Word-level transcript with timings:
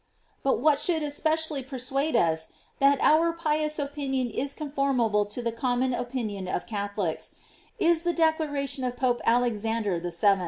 But 0.41 0.59
what 0.59 0.79
should 0.79 1.03
especially 1.03 1.61
persuade 1.61 2.15
UP; 2.15 2.39
that 2.79 2.97
our 3.01 3.31
pious 3.33 3.77
opinion 3.77 4.31
is 4.31 4.51
conformable 4.55 5.25
to 5.25 5.43
the 5.43 5.51
common 5.51 5.93
opinion 5.93 6.47
of 6.47 6.65
Catholics, 6.65 7.35
is 7.77 8.01
the 8.01 8.11
declaration 8.11 8.83
of 8.83 8.97
Pope 8.97 9.21
Alexander 9.27 9.99
VII. 9.99 10.39